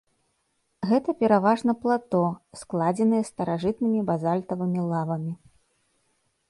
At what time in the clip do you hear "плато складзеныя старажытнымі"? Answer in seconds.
1.83-4.01